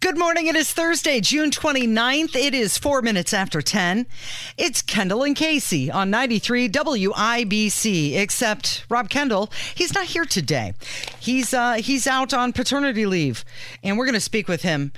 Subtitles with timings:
[0.00, 0.46] Good morning.
[0.46, 2.34] It is Thursday, June 29th.
[2.34, 4.06] It is four minutes after 10.
[4.56, 10.72] It's Kendall and Casey on 93 WIBC, except Rob Kendall, he's not here today.
[11.18, 13.44] He's, uh, he's out on paternity leave,
[13.84, 14.90] and we're going to speak with him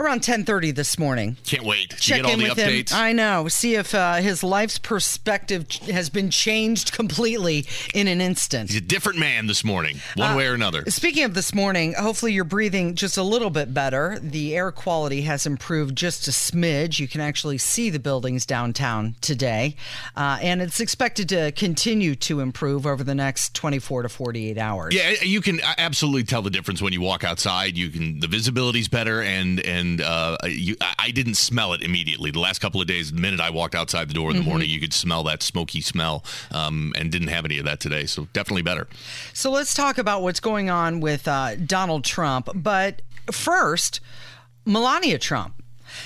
[0.00, 1.36] around 10:30 this morning.
[1.46, 2.90] Can't wait to Check get all in the with updates.
[2.92, 2.98] him.
[2.98, 3.48] I know.
[3.48, 8.70] See if uh, his life's perspective has been changed completely in an instant.
[8.70, 10.84] He's a different man this morning, one Uh, way or another.
[10.88, 14.18] Speaking of this morning, hopefully you're breathing just a little bit better.
[14.22, 16.98] The air quality has improved just a smidge.
[16.98, 19.74] You can actually see the buildings downtown today,
[20.16, 24.94] uh, and it's expected to continue to improve over the next 24 to 48 hours.
[24.94, 27.76] Yeah, you can absolutely tell the difference when you walk outside.
[27.76, 32.30] You can the visibility's better, and and uh, you, I- I didn't smell it immediately.
[32.30, 34.48] The last couple of days, the minute I walked outside the door in the Mm-hmm.
[34.50, 38.04] morning, you could smell that smoky smell, um, and didn't have any of that today.
[38.04, 38.86] So definitely better.
[39.32, 42.50] So let's talk about what's going on with uh, Donald Trump.
[42.54, 43.00] But
[43.32, 44.00] first,
[44.66, 45.54] Melania Trump.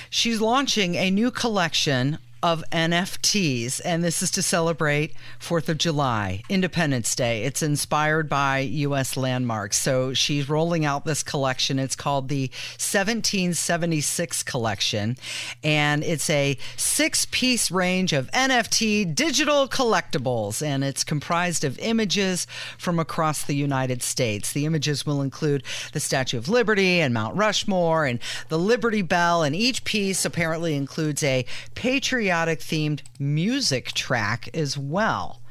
[0.09, 6.43] She's launching a new collection of NFTs, and this is to celebrate 4th of July,
[6.47, 7.41] Independence Day.
[7.41, 9.17] It's inspired by U.S.
[9.17, 9.77] landmarks.
[9.81, 11.79] So she's rolling out this collection.
[11.79, 15.17] It's called the 1776 collection,
[15.63, 22.45] and it's a six piece range of NFT digital collectibles, and it's comprised of images
[22.77, 24.53] from across the United States.
[24.53, 29.41] The images will include the Statue of Liberty and Mount Rushmore and the Liberty Bell,
[29.41, 31.43] and each piece apparently includes a
[31.73, 35.41] patriotic themed music track as well.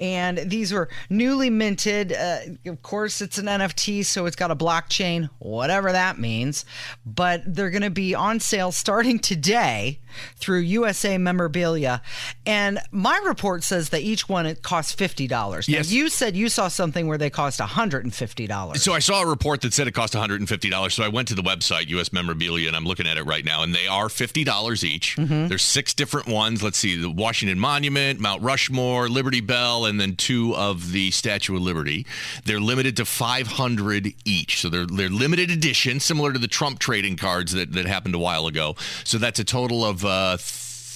[0.00, 2.12] And these were newly minted.
[2.12, 6.64] Uh, of course, it's an NFT, so it's got a blockchain, whatever that means.
[7.04, 10.00] But they're going to be on sale starting today
[10.36, 12.02] through USA Memorabilia.
[12.46, 15.68] And my report says that each one it costs fifty dollars.
[15.68, 15.90] Yes.
[15.90, 18.82] Now, you said you saw something where they cost hundred and fifty dollars.
[18.82, 20.92] So I saw a report that said it cost $150.
[20.92, 23.62] So I went to the website, US Memorabilia, and I'm looking at it right now,
[23.62, 25.16] and they are $50 each.
[25.16, 25.48] Mm-hmm.
[25.48, 26.62] There's six different ones.
[26.62, 31.56] Let's see the Washington Monument, Mount Rushmore, Liberty Bell, and then two of the Statue
[31.56, 32.06] of Liberty.
[32.44, 34.60] They're limited to 500 each.
[34.60, 38.18] So they're, they're limited edition, similar to the Trump trading cards that, that happened a
[38.18, 38.76] while ago.
[39.04, 40.04] So that's a total of.
[40.04, 40.38] Uh,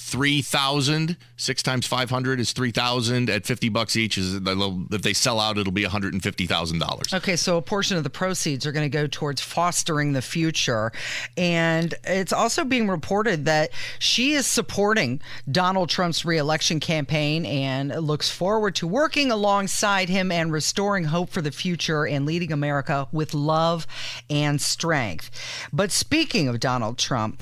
[0.05, 5.57] 3000 6 times 500 is 3000 at 50 bucks each is if they sell out
[5.57, 9.41] it'll be $150000 Okay, so a portion of the proceeds are going to go towards
[9.41, 10.91] fostering the future.
[11.37, 18.29] And it's also being reported that she is supporting Donald Trump's reelection campaign and looks
[18.29, 23.33] forward to working alongside him and restoring hope for the future and leading America with
[23.33, 23.87] love
[24.29, 25.31] and strength.
[25.73, 27.41] But speaking of Donald Trump,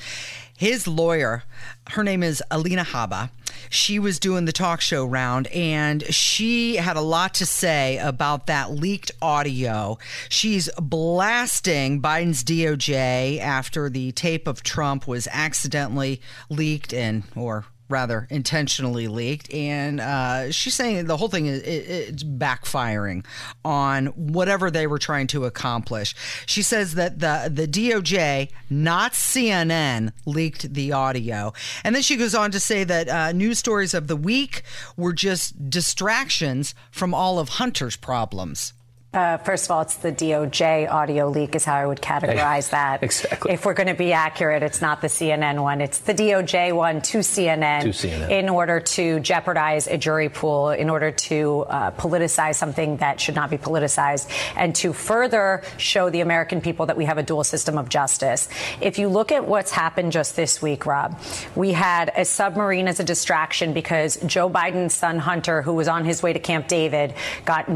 [0.64, 1.44] his lawyer,
[1.90, 3.30] her name is Alina Habba.
[3.70, 8.48] She was doing the talk show round and she had a lot to say about
[8.48, 9.98] that leaked audio.
[10.30, 18.28] She's blasting Biden's DOJ after the tape of Trump was accidentally leaked and or rather
[18.30, 19.54] intentionally leaked.
[19.54, 23.26] And uh, she's saying the whole thing is it, it's backfiring
[23.64, 26.16] on whatever they were trying to accomplish.
[26.46, 31.54] She says that the the doj not cnn leaked the audio.
[31.84, 34.64] And then she goes on to say that uh, news stories of the week
[34.98, 38.74] were just distractions from all of hunter's problems
[39.14, 43.04] Uh, first of all, it's the DOJ audio leak, is how I would categorize that.
[43.04, 43.54] Exactly.
[43.54, 45.82] If we're going to be accurate, it's not the CNN one.
[45.82, 48.30] It's the DOJ one to CNN, To CNN.
[48.32, 53.36] in order to jeopardize a jury pool, in order to uh, politicize something that should
[53.36, 57.44] not be politicized, and to further show the American people that we have a dual
[57.44, 58.50] system of justice.
[58.82, 61.20] If you look at what's happened just this week, Rob,
[61.56, 66.04] we had a submarine as a distraction because Joe Biden's son Hunter, who was on
[66.04, 67.14] his way to Camp David,
[67.46, 67.68] got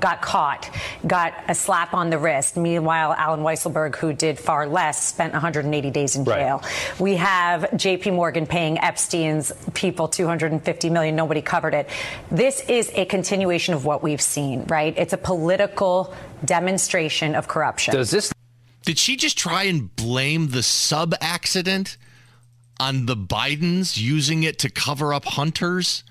[0.00, 0.68] got caught,
[1.06, 2.56] got a slap on the wrist.
[2.56, 6.38] Meanwhile, Allen Weisselberg, who did far less, spent 180 days in Right.
[6.40, 6.62] jail.
[6.98, 8.10] We have J.P.
[8.12, 11.16] Morgan paying Epstein's people 250 million.
[11.16, 11.88] Nobody covered it.
[12.30, 14.94] This is a continuation of what we've seen, right?
[14.96, 17.94] It's a political demonstration of corruption.
[17.94, 18.32] Does this
[18.84, 21.96] Did she just try and blame the sub accident
[22.78, 26.02] on the Bidens using it to cover up hunters?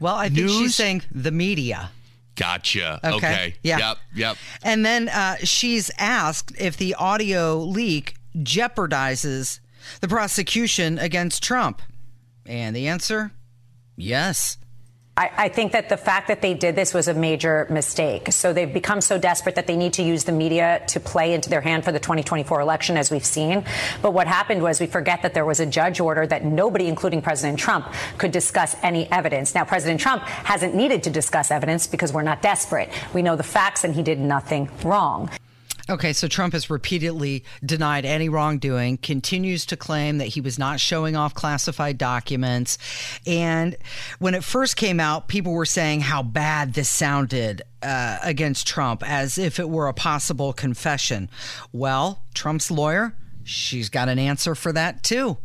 [0.00, 0.58] well i think News?
[0.58, 1.90] she's saying the media
[2.36, 3.00] Gotcha.
[3.04, 3.16] Okay.
[3.16, 3.54] Okay.
[3.62, 3.78] Yeah.
[3.78, 3.98] Yep.
[4.14, 4.36] Yep.
[4.62, 9.60] And then uh, she's asked if the audio leak jeopardizes
[10.00, 11.82] the prosecution against Trump?
[12.46, 13.32] And the answer
[13.96, 14.58] yes.
[15.16, 18.32] I, I, think that the fact that they did this was a major mistake.
[18.32, 21.48] So they've become so desperate that they need to use the media to play into
[21.48, 23.64] their hand for the 2024 election, as we've seen.
[24.02, 27.22] But what happened was we forget that there was a judge order that nobody, including
[27.22, 27.86] President Trump,
[28.18, 29.54] could discuss any evidence.
[29.54, 32.90] Now, President Trump hasn't needed to discuss evidence because we're not desperate.
[33.12, 35.30] We know the facts, and he did nothing wrong.
[35.90, 40.80] Okay, so Trump has repeatedly denied any wrongdoing, continues to claim that he was not
[40.80, 42.78] showing off classified documents.
[43.26, 43.76] And
[44.18, 49.02] when it first came out, people were saying how bad this sounded uh, against Trump,
[49.06, 51.28] as if it were a possible confession.
[51.70, 55.36] Well, Trump's lawyer, she's got an answer for that too.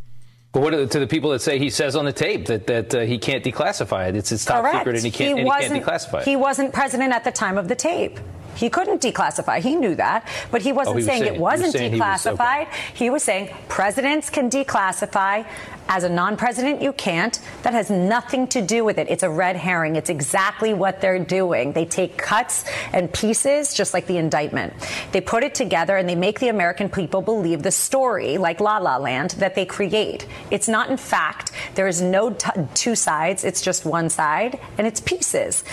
[0.52, 2.94] But what the, to the people that say he says on the tape that that
[2.94, 4.16] uh, he can't declassify it?
[4.16, 4.78] It's his top Correct.
[4.78, 6.24] secret, and he can't, he and he can't declassify it.
[6.24, 8.18] He wasn't president at the time of the tape.
[8.54, 9.60] He couldn't declassify.
[9.60, 12.00] He knew that, but he wasn't oh, he was saying, saying, it wasn't he was
[12.00, 12.62] declassified.
[12.62, 12.76] Okay.
[12.94, 15.46] He was saying presidents can declassify.
[15.92, 17.40] As a non-president, you can't.
[17.64, 19.08] That has nothing to do with it.
[19.10, 19.96] It's a red herring.
[19.96, 21.72] It's exactly what they're doing.
[21.72, 24.72] They take cuts and pieces, just like the indictment.
[25.10, 28.78] They put it together and they make the American people believe the story, like La
[28.78, 30.28] La Land, that they create.
[30.52, 31.50] It's not in fact.
[31.74, 33.42] There is no t- two sides.
[33.42, 35.64] It's just one side, and it's pieces.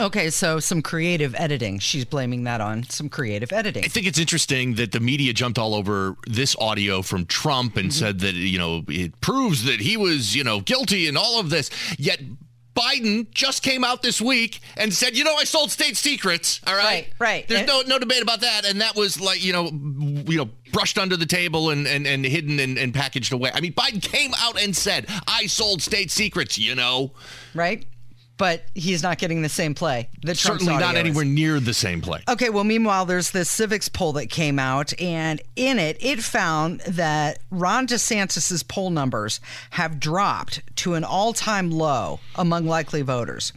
[0.00, 1.78] Okay, so some creative editing.
[1.80, 3.84] She's blaming that on some creative editing.
[3.84, 7.90] I think it's interesting that the media jumped all over this audio from Trump and
[7.90, 7.98] mm-hmm.
[7.98, 11.50] said that, you know, it proves that he was, you know, guilty in all of
[11.50, 11.70] this.
[11.98, 12.20] Yet
[12.76, 16.60] Biden just came out this week and said, you know, I sold state secrets.
[16.64, 16.84] All right.
[16.84, 17.12] Right.
[17.18, 17.48] right.
[17.48, 18.64] There's no no debate about that.
[18.66, 22.24] And that was like, you know, you know, brushed under the table and, and, and
[22.24, 23.50] hidden and, and packaged away.
[23.52, 27.14] I mean, Biden came out and said, I sold state secrets, you know.
[27.52, 27.84] Right
[28.38, 30.08] but he's not getting the same play.
[30.22, 32.22] That Certainly not anywhere near the same play.
[32.28, 36.80] Okay, well, meanwhile, there's this Civiqs poll that came out, and in it, it found
[36.80, 39.40] that Ron DeSantis's poll numbers
[39.70, 43.52] have dropped to an all time low among likely voters.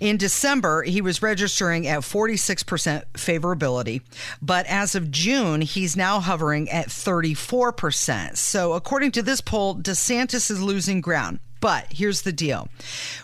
[0.00, 4.02] In December, he was registering at 46% favorability,
[4.42, 8.36] but as of June, he's now hovering at 34%.
[8.36, 11.38] So, according to this poll, DeSantis is losing ground.
[11.64, 12.68] But here's the deal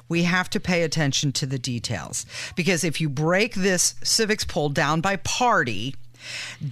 [0.09, 2.25] we have to pay attention to the details
[2.57, 5.95] because if you break this Civiqs poll down by party,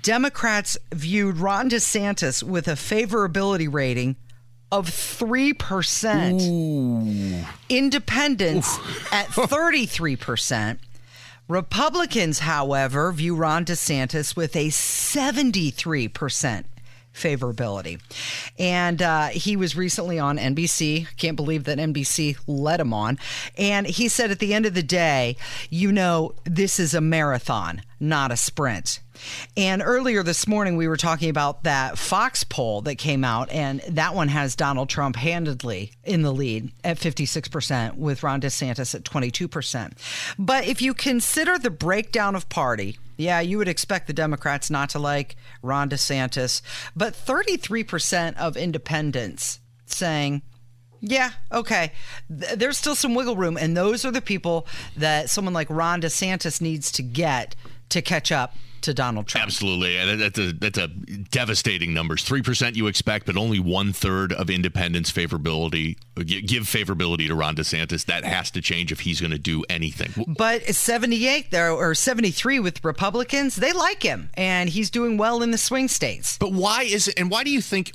[0.00, 4.16] Democrats viewed Ron DeSantis with a favorability rating
[4.72, 6.40] of 3%.
[6.40, 7.44] Ooh.
[7.68, 8.82] Independents Ooh.
[9.12, 10.78] at 33%.
[11.48, 16.64] Republicans, however, view Ron DeSantis with a 73%
[17.18, 18.00] favorability.
[18.58, 21.06] And uh, he was recently on NBC.
[21.16, 23.18] Can't believe that NBC let him on.
[23.56, 25.36] And he said at the end of the day,
[25.70, 29.00] you know, this is a marathon, not a sprint.
[29.56, 33.80] And earlier this morning, we were talking about that Fox poll that came out, and
[33.88, 39.04] that one has Donald Trump handedly in the lead at 56%, with Ron DeSantis at
[39.04, 39.92] 22%.
[40.38, 44.90] But if you consider the breakdown of party, yeah, you would expect the Democrats not
[44.90, 46.62] to like Ron DeSantis,
[46.94, 50.42] but 33% of independents saying,
[51.00, 51.92] yeah, okay.
[52.28, 53.56] There's still some wiggle room.
[53.56, 54.66] And those are the people
[54.96, 57.54] that someone like Ron DeSantis needs to get
[57.90, 59.46] to catch up to Donald Trump.
[59.46, 62.22] Absolutely, that's a that's a devastating numbers.
[62.22, 67.56] Three percent you expect, but only one third of independents favorability give favorability to Ron
[67.56, 68.04] DeSantis.
[68.06, 70.24] That has to change if he's going to do anything.
[70.26, 75.18] But seventy eight there or seventy three with Republicans, they like him, and he's doing
[75.18, 76.38] well in the swing states.
[76.38, 77.18] But why is it?
[77.18, 77.92] And why do you think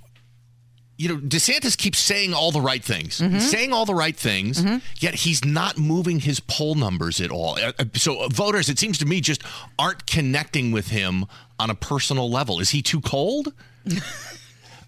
[0.97, 3.39] you know, DeSantis keeps saying all the right things, mm-hmm.
[3.39, 4.77] saying all the right things, mm-hmm.
[4.99, 7.57] yet he's not moving his poll numbers at all.
[7.57, 9.41] Uh, uh, so uh, voters, it seems to me, just
[9.79, 11.25] aren't connecting with him
[11.59, 12.59] on a personal level.
[12.59, 13.53] Is he too cold?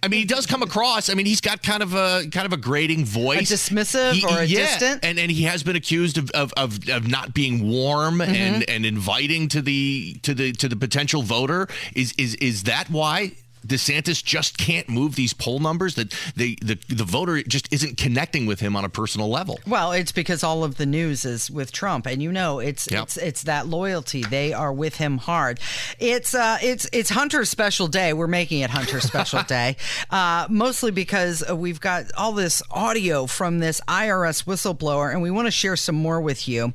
[0.03, 1.09] I mean, he does come across.
[1.09, 4.24] I mean, he's got kind of a kind of a grating voice, a dismissive he,
[4.24, 7.33] or a yeah, distant, and and he has been accused of of, of, of not
[7.33, 8.31] being warm mm-hmm.
[8.31, 11.67] and and inviting to the to the to the potential voter.
[11.95, 13.31] Is is is that why
[13.65, 18.45] DeSantis just can't move these poll numbers that they the the voter just isn't connecting
[18.45, 19.60] with him on a personal level.
[19.67, 23.03] Well, it's because all of the news is with Trump, and you know it's yep.
[23.03, 24.24] it's it's that loyalty.
[24.24, 25.60] They are with him hard.
[26.00, 28.13] It's uh it's it's Hunter's special day.
[28.13, 29.77] We're making it Hunter's special day,
[30.10, 35.48] uh, mostly because we've got all this audio from this IRS whistleblower, and we want
[35.48, 36.74] to share some more with you.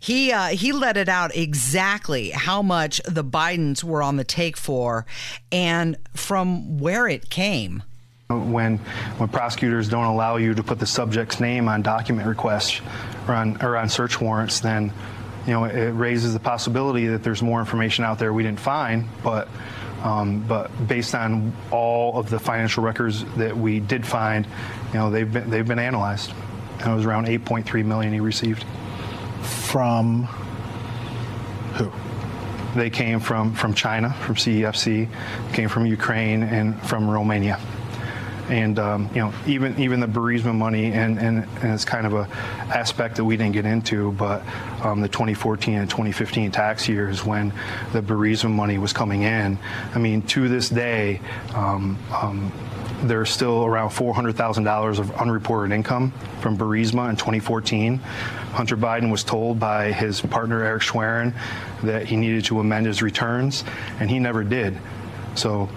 [0.00, 4.56] He uh, he let it out exactly how much the Bidens were on the take
[4.56, 5.06] for,
[5.50, 5.96] and
[6.28, 7.82] from where it came.
[8.28, 8.76] When
[9.16, 12.82] when prosecutors don't allow you to put the subject's name on document requests
[13.26, 14.92] or on or on search warrants, then
[15.46, 19.06] you know it raises the possibility that there's more information out there we didn't find.
[19.24, 19.48] But
[20.02, 24.46] Um, but based on all of the financial records that we did find,
[24.92, 26.32] you know, they've been they've been analyzed.
[26.80, 28.64] And it was around 8.3 million he received.
[29.42, 30.24] From
[31.74, 31.90] who?
[32.78, 35.08] They came from from China, from CEFC,
[35.52, 37.58] came from Ukraine, and from Romania
[38.48, 42.14] and um, you know even even the Burisma money and, and, and it's kind of
[42.14, 42.28] a
[42.74, 44.42] aspect that we didn't get into, but
[44.82, 47.52] um, the 2014 and 2015 tax years when
[47.92, 49.58] the Burisma money was coming in.
[49.94, 51.20] I mean, to this day.
[51.54, 52.52] Um, um
[53.02, 57.98] there's still around $400,000 of unreported income from Burisma in 2014.
[57.98, 61.32] Hunter Biden was told by his partner Eric Schwerin
[61.82, 63.64] that he needed to amend his returns,
[64.00, 64.76] and he never did.
[65.36, 65.68] So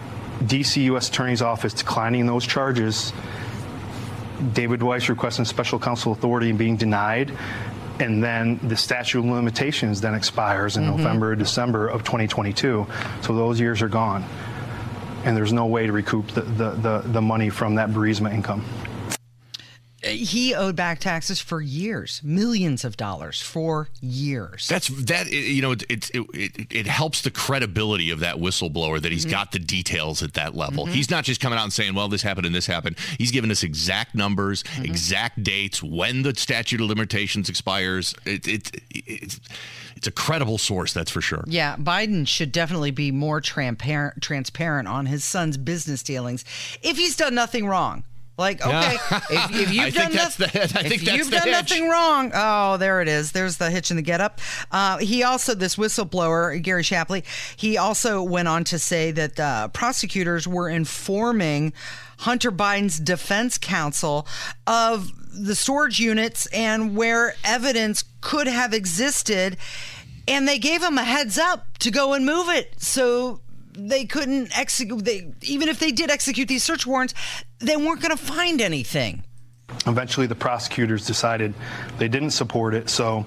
[0.43, 1.09] DC U.S.
[1.09, 3.13] Attorney's Office declining those charges,
[4.53, 7.31] David Weiss requesting special counsel authority and being denied,
[7.99, 10.97] and then the statute of limitations then expires in mm-hmm.
[10.97, 12.87] November, December of 2022.
[13.21, 14.25] So those years are gone,
[15.23, 18.65] and there's no way to recoup the, the, the, the money from that Burisma income
[20.23, 24.67] he owed back taxes for years, millions of dollars for years.
[24.67, 25.31] That's that.
[25.31, 29.31] You know, it it, it, it helps the credibility of that whistleblower that he's mm-hmm.
[29.31, 30.85] got the details at that level.
[30.85, 30.93] Mm-hmm.
[30.93, 33.51] He's not just coming out and saying, "Well, this happened and this happened." He's giving
[33.51, 34.85] us exact numbers, mm-hmm.
[34.85, 38.13] exact dates, when the statute of limitations expires.
[38.25, 39.39] It, it, it's
[39.95, 41.43] it's a credible source, that's for sure.
[41.47, 46.43] Yeah, Biden should definitely be more transparent transparent on his son's business dealings
[46.81, 48.03] if he's done nothing wrong.
[48.41, 48.95] Like, okay,
[49.29, 50.49] if, if, you've done, nothing,
[50.91, 53.31] if you've done nothing wrong, oh, there it is.
[53.31, 54.41] There's the hitch in the get up.
[54.71, 57.23] Uh, he also, this whistleblower, Gary Shapley,
[57.55, 61.71] he also went on to say that uh, prosecutors were informing
[62.17, 64.27] Hunter Biden's defense counsel
[64.65, 69.55] of the storage units and where evidence could have existed.
[70.27, 72.81] And they gave him a heads up to go and move it.
[72.81, 73.41] So
[73.73, 77.13] they couldn't execute they even if they did execute these search warrants
[77.59, 79.23] they weren't going to find anything.
[79.87, 81.53] Eventually the prosecutors decided
[81.97, 83.25] they didn't support it so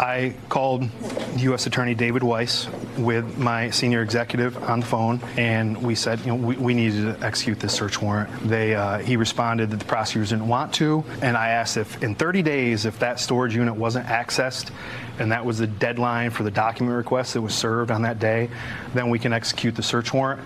[0.00, 0.88] I called
[1.36, 1.66] U.S.
[1.66, 6.36] Attorney David Weiss with my senior executive on the phone, and we said, you know,
[6.36, 8.30] we, we needed to execute this search warrant.
[8.48, 12.14] They, uh, he responded that the prosecutors didn't want to, and I asked if in
[12.14, 14.70] 30 days, if that storage unit wasn't accessed,
[15.18, 18.48] and that was the deadline for the document request that was served on that day,
[18.94, 20.40] then we can execute the search warrant.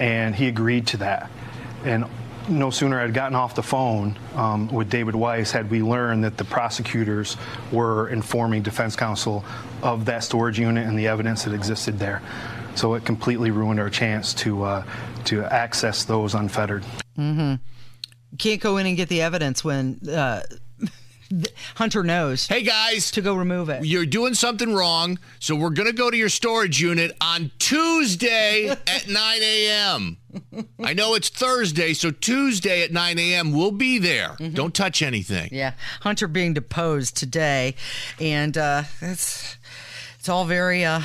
[0.00, 1.30] And he agreed to that.
[1.84, 2.06] And
[2.48, 6.36] no sooner had gotten off the phone um, with David Weiss had we learned that
[6.36, 7.36] the prosecutors
[7.72, 9.44] were informing defense counsel
[9.82, 12.22] of that storage unit and the evidence that existed there.
[12.74, 14.84] So it completely ruined our chance to uh,
[15.24, 16.84] to access those unfettered.
[17.18, 17.54] Mm-hmm.
[18.38, 20.00] Can't go in and get the evidence when.
[20.08, 20.42] Uh,
[21.76, 22.46] Hunter knows.
[22.46, 23.84] Hey guys, to go remove it.
[23.84, 29.08] You're doing something wrong, so we're gonna go to your storage unit on Tuesday at
[29.08, 30.18] 9 a.m.
[30.82, 33.52] I know it's Thursday, so Tuesday at 9 a.m.
[33.52, 34.36] we'll be there.
[34.38, 34.54] Mm-hmm.
[34.54, 35.48] Don't touch anything.
[35.52, 37.74] Yeah, Hunter being deposed today,
[38.20, 39.56] and uh, it's
[40.18, 40.84] it's all very.
[40.84, 41.02] Uh,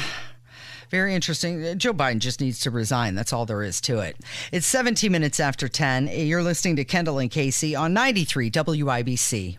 [0.90, 1.78] very interesting.
[1.80, 3.16] Joe Biden just needs to resign.
[3.16, 4.18] That's all there is to it.
[4.52, 6.08] It's 17 minutes after 10.
[6.08, 9.58] You're listening to Kendall and Casey on 93 WIBC.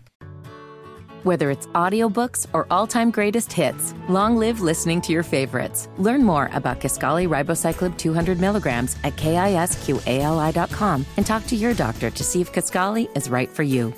[1.23, 5.87] Whether it's audiobooks or all-time greatest hits, long live listening to your favorites.
[5.97, 12.23] Learn more about Kisqali Ribociclib 200 milligrams at kisqali.com and talk to your doctor to
[12.23, 13.93] see if Kisqali is right for you.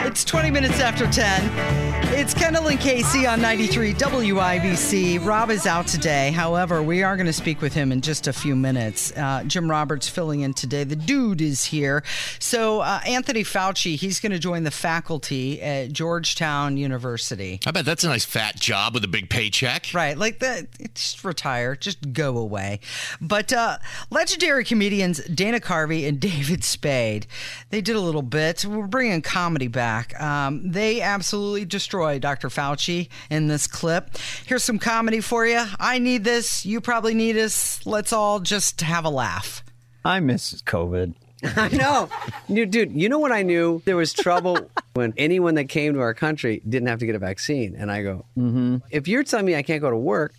[0.00, 1.87] It's 20 minutes after 10.
[2.18, 5.24] It's Kendall and Casey on 93 WIBC.
[5.24, 6.32] Rob is out today.
[6.32, 9.16] However, we are going to speak with him in just a few minutes.
[9.16, 10.82] Uh, Jim Roberts filling in today.
[10.82, 12.02] The dude is here.
[12.40, 17.60] So, uh, Anthony Fauci, he's going to join the faculty at Georgetown University.
[17.64, 19.86] I bet that's a nice fat job with a big paycheck.
[19.94, 20.18] Right.
[20.18, 20.66] Like that.
[20.96, 21.76] Just retire.
[21.76, 22.80] Just go away.
[23.20, 23.78] But uh,
[24.10, 27.28] legendary comedians Dana Carvey and David Spade,
[27.70, 28.64] they did a little bit.
[28.64, 30.20] We're bringing comedy back.
[30.20, 31.64] Um, they absolutely
[32.08, 32.48] destroy Dr.
[32.48, 34.10] Fauci in this clip.
[34.46, 35.64] Here's some comedy for you.
[35.78, 36.64] I need this.
[36.64, 37.84] You probably need us.
[37.86, 39.62] Let's all just have a laugh.
[40.04, 41.14] I miss COVID.
[41.44, 42.08] I know.
[42.48, 43.82] Dude, you know what I knew?
[43.84, 47.18] There was trouble when anyone that came to our country didn't have to get a
[47.18, 47.76] vaccine.
[47.76, 48.78] And I go, mm-hmm.
[48.90, 50.34] if you're telling me I can't go to work,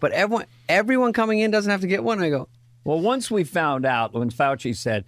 [0.00, 2.48] but everyone everyone coming in doesn't have to get one, I go,
[2.82, 5.04] well, once we found out when Fauci said,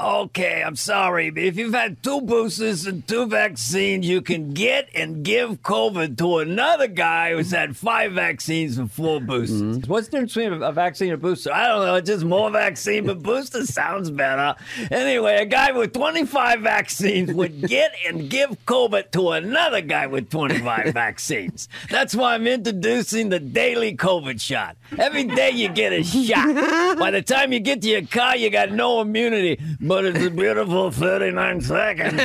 [0.00, 4.88] Okay, I'm sorry, but if you've had two boosters and two vaccines, you can get
[4.94, 9.60] and give COVID to another guy who's had five vaccines and four boosters.
[9.60, 9.90] Mm-hmm.
[9.90, 11.52] What's the difference between a vaccine and a booster?
[11.52, 11.94] I don't know.
[11.96, 14.54] It's just more vaccine, but booster sounds better.
[14.92, 20.30] Anyway, a guy with 25 vaccines would get and give COVID to another guy with
[20.30, 21.68] 25 vaccines.
[21.90, 24.76] That's why I'm introducing the daily COVID shot.
[24.96, 26.54] Every day you get a shot.
[26.98, 30.30] By the time you get to your car, you got no immunity, but it's a
[30.30, 32.22] beautiful 39 seconds.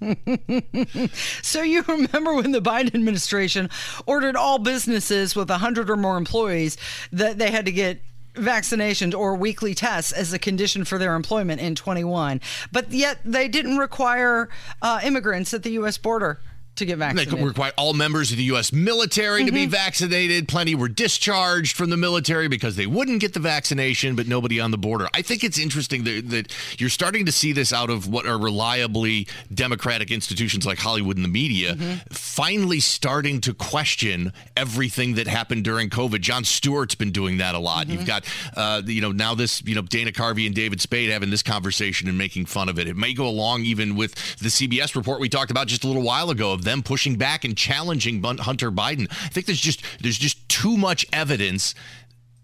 [1.42, 3.70] So you remember when the Biden administration
[4.06, 6.76] ordered all businesses with 100 or more employees
[7.12, 8.00] that they had to get
[8.34, 13.48] vaccinations or weekly tests as a condition for their employment in 21 but yet they
[13.48, 14.48] didn't require
[14.82, 15.98] uh, immigrants at the U.S.
[15.98, 16.38] border
[16.76, 17.34] to get They vaccinated.
[17.34, 18.72] could require all members of the U.S.
[18.72, 19.70] military to be mm-hmm.
[19.70, 20.48] vaccinated.
[20.48, 24.70] Plenty were discharged from the military because they wouldn't get the vaccination, but nobody on
[24.70, 25.08] the border.
[25.14, 28.38] I think it's interesting that, that you're starting to see this out of what are
[28.38, 31.94] reliably democratic institutions like Hollywood and the media, mm-hmm.
[32.10, 36.20] finally starting to question everything that happened during COVID.
[36.20, 37.88] Jon Stewart's been doing that a lot.
[37.88, 38.06] You've mm-hmm.
[38.06, 38.24] got,
[38.56, 42.08] uh, you know, now this, you know, Dana Carvey and David Spade having this conversation
[42.08, 42.88] and making fun of it.
[42.88, 46.02] It may go along even with the CBS report we talked about just a little
[46.02, 49.08] while ago of them pushing back and challenging Hunter Biden.
[49.10, 51.74] I think there's just there's just too much evidence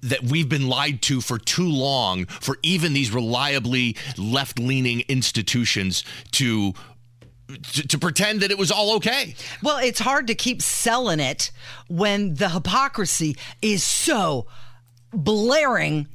[0.00, 6.74] that we've been lied to for too long for even these reliably left-leaning institutions to
[7.72, 9.36] to, to pretend that it was all okay.
[9.62, 11.52] Well, it's hard to keep selling it
[11.86, 14.48] when the hypocrisy is so
[15.12, 16.08] blaring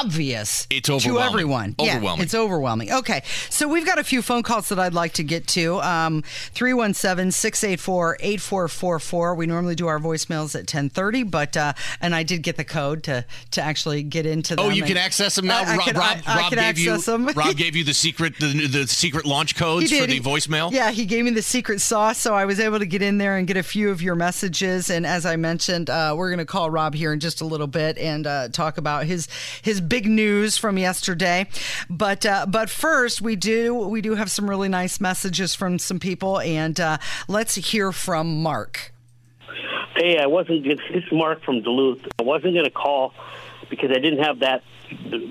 [0.00, 1.28] obvious It's to overwhelming.
[1.32, 1.74] everyone.
[1.80, 2.22] Yeah, Overwhelming.
[2.24, 2.92] it's overwhelming.
[2.92, 5.80] Okay, so we've got a few phone calls that I'd like to get to.
[5.80, 6.22] Um,
[6.54, 9.36] 317-684-8444.
[9.36, 13.02] We normally do our voicemails at 1030, but uh, and I did get the code
[13.04, 14.66] to to actually get into them.
[14.66, 15.62] Oh, you can access them now.
[15.62, 17.26] I, I Rob, can, Rob, I, I Rob can gave you them.
[17.28, 20.72] Rob gave you the secret the, the secret launch codes for the He- voicemail.
[20.72, 23.36] Yeah, he gave me the secret sauce, so I was able to get in there
[23.36, 24.90] and get a few of your messages.
[24.90, 27.66] And as I mentioned, uh, we're going to call Rob here in just a little
[27.66, 29.28] bit and uh, talk about his
[29.62, 31.46] his big news from yesterday.
[31.88, 35.98] But uh, but first, we do we do have some really nice messages from some
[35.98, 38.92] people, and uh, let's hear from Mark.
[39.96, 40.64] Hey, I wasn't.
[40.64, 42.00] This is Mark from Duluth.
[42.18, 43.14] I wasn't going to call
[43.70, 44.62] because I didn't have that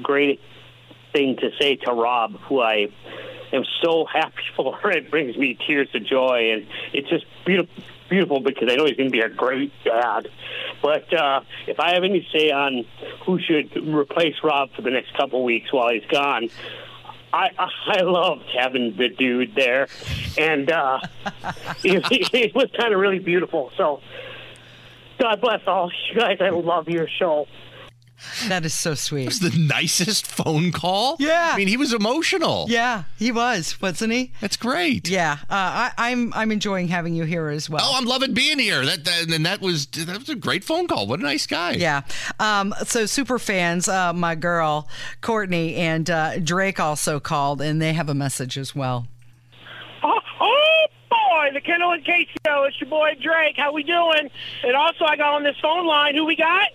[0.01, 0.41] great
[1.13, 2.87] thing to say to Rob, who I
[3.55, 4.91] am so happy for.
[4.91, 7.83] It brings me tears of joy, and it's just beautiful.
[8.07, 10.27] Beautiful because I know he's going to be a great dad.
[10.79, 12.85] But uh, if I have any say on
[13.25, 16.49] who should replace Rob for the next couple weeks while he's gone,
[17.33, 17.49] I
[17.87, 19.87] I loved having the dude there,
[20.37, 20.99] and uh,
[21.83, 23.71] it, it was kind of really beautiful.
[23.75, 24.01] So,
[25.19, 26.37] God bless all you guys.
[26.39, 27.47] I love your show.
[28.47, 29.23] That is so sweet.
[29.23, 31.17] It was the nicest phone call.
[31.19, 31.51] Yeah.
[31.53, 32.65] I mean, he was emotional.
[32.69, 34.31] Yeah, he was, wasn't he?
[34.41, 35.07] That's great.
[35.09, 37.81] Yeah, uh, I, I'm I'm enjoying having you here as well.
[37.83, 38.85] Oh, I'm loving being here.
[38.85, 41.07] That, that and that was that was a great phone call.
[41.07, 41.73] What a nice guy.
[41.73, 42.01] Yeah.
[42.39, 44.87] Um, so super fans, uh, my girl
[45.21, 49.07] Courtney and uh, Drake also called, and they have a message as well.
[50.03, 52.63] Oh, oh, boy, the Kendall and Casey show.
[52.63, 53.55] It's your boy Drake.
[53.57, 54.29] How we doing?
[54.63, 56.15] And also, I got on this phone line.
[56.15, 56.69] Who we got?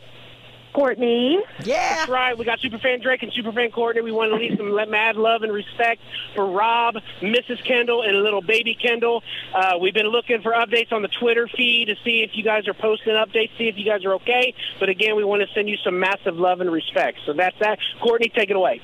[0.73, 1.43] Courtney.
[1.65, 1.97] Yeah.
[1.97, 2.37] That's right.
[2.37, 4.03] We got Superfan Drake and Superfan Courtney.
[4.03, 6.01] We want to leave some mad love and respect
[6.35, 7.65] for Rob, Mrs.
[7.65, 9.23] Kendall, and little baby Kendall.
[9.55, 12.69] Uh, we've been looking for updates on the Twitter feed to see if you guys
[12.69, 14.55] are posting updates, see if you guys are okay.
[14.79, 17.19] But again, we want to send you some massive love and respect.
[17.27, 17.79] So that's that.
[18.03, 18.81] Courtney, take it away.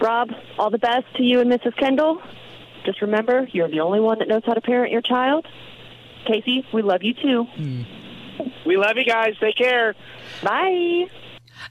[0.00, 1.76] Rob, all the best to you and Mrs.
[1.76, 2.20] Kendall.
[2.84, 5.46] Just remember, you're the only one that knows how to parent your child.
[6.26, 7.46] Casey, we love you too.
[8.64, 9.34] We love you guys.
[9.40, 9.94] Take care.
[10.42, 11.06] Bye.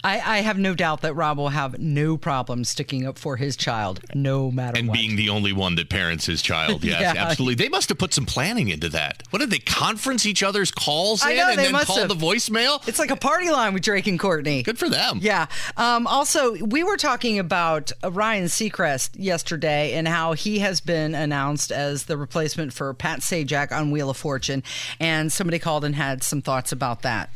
[0.04, 3.56] I, I have no doubt that Rob will have no problem sticking up for his
[3.56, 4.96] child, no matter And what.
[4.98, 6.84] being the only one that parents his child.
[6.92, 7.14] Yes, Yeah.
[7.28, 7.56] absolutely.
[7.56, 9.24] They must have put some planning into that.
[9.30, 12.10] What did they conference each other's calls in know, and then call have.
[12.10, 12.86] the voicemail?
[12.88, 14.64] It's like a party line with Drake and Courtney.
[14.64, 15.20] Good for them.
[15.22, 15.46] Yeah.
[15.78, 21.14] Um, also, we were talking about uh, Ryan Seacrest yesterday and how he has been
[21.16, 24.64] announced as the replacement for Pat Sajak on Wheel of Fortune.
[25.00, 27.30] And somebody called and had some thoughts about that.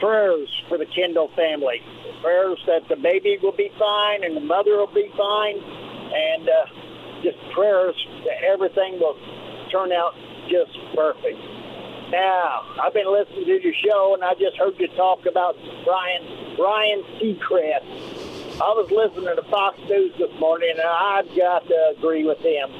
[0.00, 1.80] Prayers for the Kendall family.
[2.22, 7.22] Prayers that the baby will be fine and the mother will be fine, and uh,
[7.22, 9.16] just prayers that everything will
[9.70, 10.14] turn out
[10.48, 11.38] just perfect.
[12.10, 15.56] Now, I've been listening to your show, and I just heard you talk about
[15.88, 18.54] Ryan Ryan Seacrest.
[18.60, 22.70] I was listening to Fox News this morning, and I've got to agree with him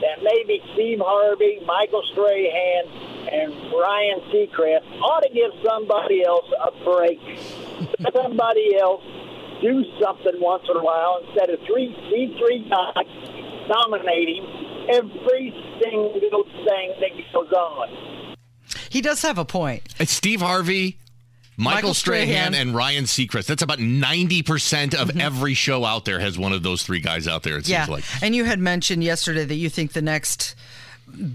[0.00, 2.86] that maybe Steve Harvey, Michael Strahan,
[3.30, 7.20] and Ryan Seacrest ought to give somebody else a break.
[8.14, 9.02] somebody else
[9.62, 16.44] do something once in a while instead of three these three guys dominating every single
[16.64, 18.36] thing that goes on.
[18.88, 19.82] He does have a point.
[19.98, 20.98] It's Steve Harvey,
[21.56, 22.54] Michael, Michael Strahan, Strahan.
[22.54, 23.46] and Ryan Seacrest.
[23.46, 25.20] That's about 90% of mm-hmm.
[25.20, 27.84] every show out there has one of those three guys out there, it yeah.
[27.84, 28.22] seems like.
[28.22, 30.54] And you had mentioned yesterday that you think the next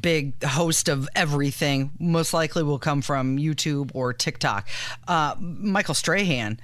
[0.02, 4.68] big host of everything most likely will come from YouTube or TikTok.
[5.08, 6.60] Uh, Michael Strahan.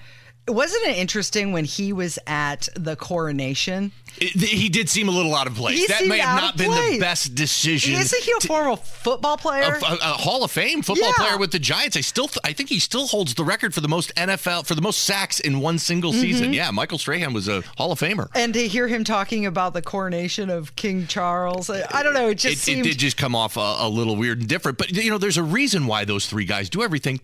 [0.50, 3.92] Wasn't it interesting when he was at the coronation?
[4.18, 5.80] It- he did seem a little out of place.
[5.80, 6.94] He that may have not been place.
[6.94, 7.94] the best decision.
[7.94, 9.64] Isn't he a former football player?
[9.82, 11.26] a, a- a Hall of Fame football Yeah.
[11.28, 11.96] player with the Giants.
[11.96, 14.76] I still, th- I think he still holds the record for the most NFL for
[14.76, 16.52] the most sacks in one single season.
[16.52, 16.56] Mhm.
[16.56, 18.28] Yeah, Michael Strahan was a Hall of Famer.
[18.36, 22.30] and to hear him talking about the coronation of King Charles, I, don't know.
[22.30, 24.90] It just It, it did just come off a, a little weird and different, but
[24.92, 27.20] you know, there's a reason why those three guys do everything.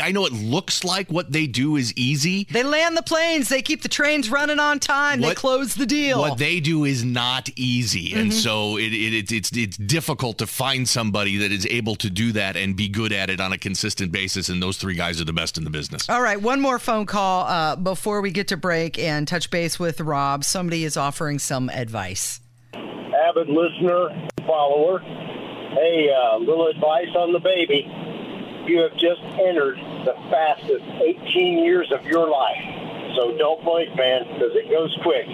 [0.00, 2.46] I know it looks like what they do is easy.
[2.50, 3.48] They land the planes.
[3.48, 5.20] They keep the trains running on time.
[5.20, 6.18] they close the deal.
[6.20, 8.34] What they do is not easy, and Mhm.
[8.34, 12.32] so it, it, it, it's it's difficult to find somebody that is able to do
[12.32, 14.48] that and be good at it on a consistent basis.
[14.48, 16.08] And those three guys are the best in the business.
[16.08, 19.78] All right, one more phone call uh, before we get to break and touch base
[19.78, 20.44] with Rob.
[20.44, 22.40] Somebody is offering some advice.
[22.74, 25.00] avid listener, follower.
[25.00, 27.86] Hey, uh, little advice on the baby.
[28.66, 32.62] You have just entered the fastest 18 years of your life.
[33.16, 35.26] So don't blink, man, because it goes quick.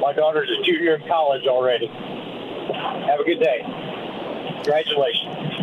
[0.00, 1.86] My daughter's a junior in college already.
[1.86, 3.62] Have a good day.
[4.62, 5.54] Congratulations.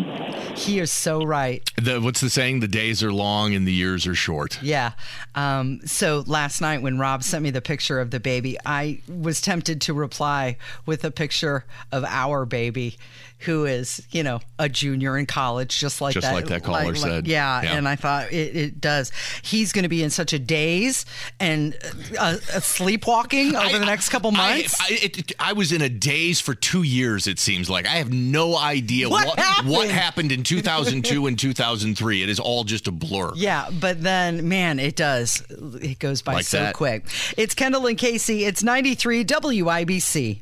[0.56, 1.68] He is so right.
[1.82, 2.60] The, what's the saying?
[2.60, 4.62] The days are long and the years are short.
[4.62, 4.92] Yeah.
[5.34, 9.42] Um, so last night when Rob sent me the picture of the baby, I was
[9.42, 12.98] tempted to reply with a picture of our baby,
[13.42, 16.34] who is, you know, a junior in college, just like Just that.
[16.34, 17.28] like that caller said.
[17.28, 17.76] Yeah, Yeah.
[17.76, 19.12] And I thought it, it does.
[19.42, 21.06] He's going to be in such a daze
[21.40, 21.76] and
[22.20, 24.80] uh, uh, sleepwalking over the next couple months.
[24.80, 27.26] I, it, it- I was in a daze for two years.
[27.28, 29.70] It seems like I have no idea What what happened?
[29.70, 32.22] what happened in 2002 and 2003.
[32.24, 33.32] It is all just a blur.
[33.36, 35.44] Yeah, but then, man, it does.
[35.50, 36.76] It goes by Like so that.
[36.76, 37.06] quick.
[37.38, 38.46] It's Kendall and Casey.
[38.46, 40.42] It's 93 WIBC.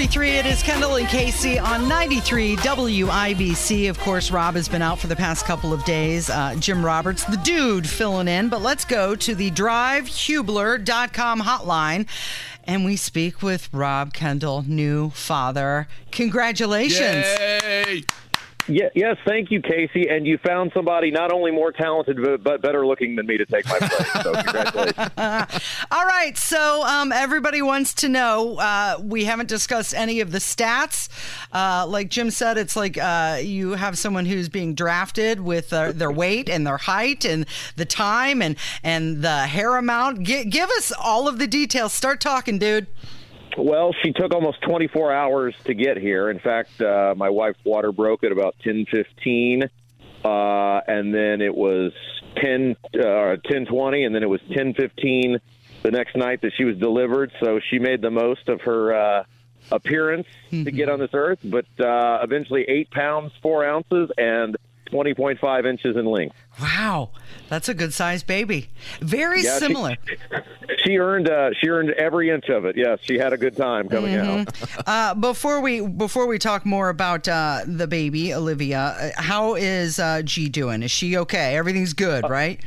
[0.00, 3.90] 833, it is Kendall and Casey on 93 WIBC.
[3.90, 6.30] Of course, Rob has been out for the past couple of days.
[6.30, 8.48] Uh, Jim Roberts, the dude, filling in.
[8.48, 12.08] But let's go to the drivehubler.com hotline
[12.64, 15.86] and we speak with Rob Kendall, new father.
[16.12, 17.26] Congratulations.
[17.38, 18.04] Yay!
[18.68, 20.08] Yeah, yes, thank you, Casey.
[20.08, 23.66] And you found somebody not only more talented but, better looking than me to take
[23.66, 24.22] my place.
[24.22, 25.64] So congratulations.
[25.90, 26.36] All right.
[26.36, 28.56] So um, everybody wants to know.
[28.58, 31.08] Uh, we haven't discussed any of the stats.
[31.52, 35.92] Uh, like Jim said, it's like uh, you have someone who's being drafted with uh,
[35.92, 37.46] their weight and their height and
[37.76, 40.22] the time and and the hair amount.
[40.22, 41.92] Gi- give us all of the details.
[41.92, 42.86] Start talking, dude.
[43.56, 46.30] Well, she took almost 24 hours to get here.
[46.30, 49.68] In fact, uh, my wife's water broke at about 10:15,
[50.24, 51.92] uh, and then it was
[52.36, 55.40] 10 uh, 10:20, and then it was 10:15
[55.82, 57.32] the next night that she was delivered.
[57.40, 59.24] So she made the most of her uh,
[59.70, 61.40] appearance to get on this earth.
[61.42, 64.56] But uh, eventually, eight pounds four ounces and
[64.90, 66.36] 20.5 inches in length.
[66.60, 67.10] Wow,
[67.48, 68.70] that's a good sized baby.
[69.00, 69.96] Very Yeah, similar.
[70.84, 72.74] She earned uh, she earned every inch of it.
[72.74, 74.48] Yes, she had a good time coming out.
[74.86, 78.78] Uh, before we before we talk more about uh, the baby Olivia,
[79.18, 80.82] uh, how is uh, G doing?
[80.82, 81.54] Is she okay?
[81.56, 82.60] Everything's good, right?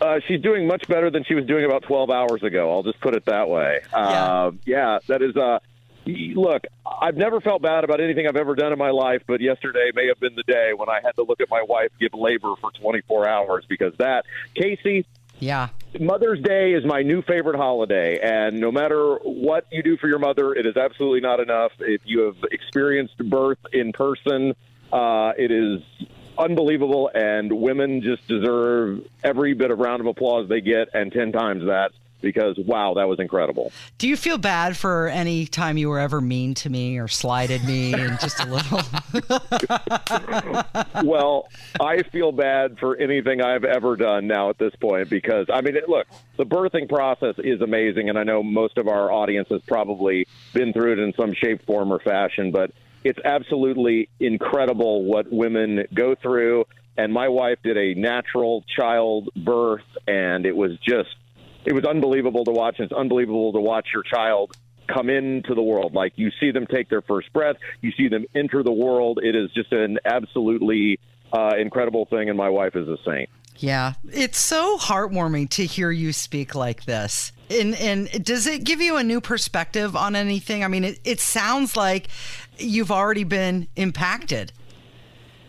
[0.00, 2.70] Uh, she's doing much better than she was doing about 12 hours ago.
[2.72, 3.80] I'll just put it that way.
[3.92, 5.36] Uh, yeah, that is.
[5.36, 5.58] Uh,
[6.06, 9.90] look, I've never felt bad about anything I've ever done in my life, but yesterday
[9.94, 12.54] may have been the day when I had to look at my wife give labor
[12.60, 15.06] for 24 hours because that, Casey.
[15.38, 15.68] Yeah.
[15.98, 20.18] Mother's Day is my new favorite holiday, and no matter what you do for your
[20.18, 21.72] mother, it is absolutely not enough.
[21.80, 24.54] If you have experienced birth in person,
[24.92, 25.80] uh, it is
[26.38, 31.32] unbelievable, and women just deserve every bit of round of applause they get, and 10
[31.32, 33.72] times that, because wow, that was incredible.
[33.98, 37.64] Do you feel bad for any time you were ever mean to me or slighted
[37.64, 38.80] me and just a little?
[41.04, 41.48] well,
[41.80, 45.76] I feel bad for anything I've ever done now at this point because I mean,
[45.88, 46.06] look,
[46.36, 50.72] the birthing process is amazing, and I know most of our audience has probably been
[50.72, 52.50] through it in some shape, form, or fashion.
[52.50, 52.72] But
[53.04, 56.64] it's absolutely incredible what women go through.
[56.96, 61.08] And my wife did a natural child birth, and it was just
[61.64, 62.76] it was unbelievable to watch.
[62.78, 64.56] And it's unbelievable to watch your child
[64.92, 65.94] come into the world.
[65.94, 69.20] Like you see them take their first breath, you see them enter the world.
[69.22, 70.98] It is just an absolutely
[71.32, 73.28] uh, incredible thing, and my wife is a saint.
[73.56, 77.32] Yeah, it's so heartwarming to hear you speak like this.
[77.50, 80.64] And and does it give you a new perspective on anything?
[80.64, 82.08] I mean, it, it sounds like
[82.58, 84.52] you've already been impacted.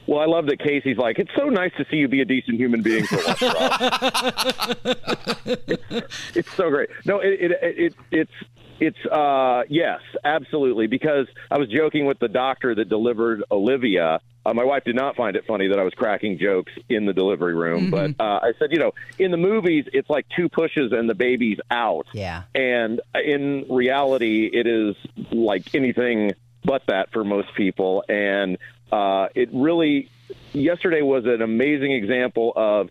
[0.07, 2.57] Well, I love that Casey's like, it's so nice to see you be a decent
[2.57, 3.41] human being for once.
[3.41, 3.53] Rob."
[5.45, 6.89] it's, it's so great.
[7.05, 8.31] No, it, it, it it's
[8.79, 10.87] it's uh yes, absolutely.
[10.87, 14.19] Because I was joking with the doctor that delivered Olivia.
[14.43, 17.13] Uh, my wife did not find it funny that I was cracking jokes in the
[17.13, 20.91] delivery room, but uh, I said, you know, in the movies, it's like two pushes
[20.91, 22.07] and the baby's out.
[22.11, 22.43] Yeah.
[22.55, 24.95] And in reality, it is
[25.31, 26.31] like anything
[26.63, 28.03] but that for most people.
[28.09, 28.57] And
[28.91, 30.09] uh, it really,
[30.53, 32.89] yesterday was an amazing example of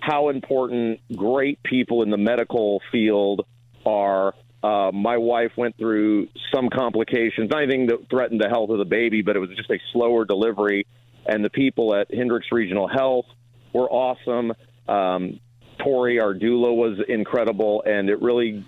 [0.00, 3.46] how important great people in the medical field
[3.86, 4.34] are.
[4.62, 8.84] Uh, my wife went through some complications, not anything that threatened the health of the
[8.84, 10.86] baby, but it was just a slower delivery.
[11.26, 13.26] And the people at Hendricks Regional Health
[13.72, 14.52] were awesome.
[14.88, 15.40] Um,
[15.82, 18.64] Tori, our doula, was incredible, and it really.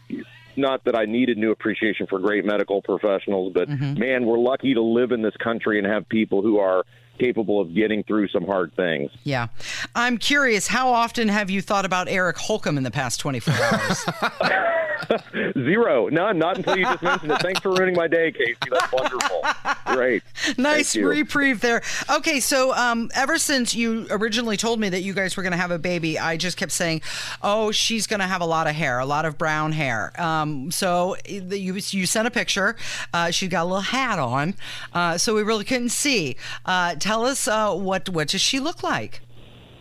[0.56, 3.98] Not that I needed new appreciation for great medical professionals, but mm-hmm.
[3.98, 6.84] man, we're lucky to live in this country and have people who are
[7.18, 9.10] capable of getting through some hard things.
[9.24, 9.48] Yeah.
[9.94, 14.04] I'm curious, how often have you thought about Eric Holcomb in the past 24 hours?
[15.54, 17.40] Zero, none, not until you just mentioned it.
[17.40, 18.56] Thanks for ruining my day, Casey.
[18.70, 19.42] That's wonderful.
[19.86, 20.22] Great.
[20.58, 21.82] nice reprieve there.
[22.10, 25.58] Okay, so um, ever since you originally told me that you guys were going to
[25.58, 27.02] have a baby, I just kept saying,
[27.42, 30.70] "Oh, she's going to have a lot of hair, a lot of brown hair." Um,
[30.70, 32.76] so the, you you sent a picture.
[33.12, 34.54] Uh, she got a little hat on,
[34.92, 36.36] uh, so we really couldn't see.
[36.64, 39.20] Uh, tell us uh, what what does she look like?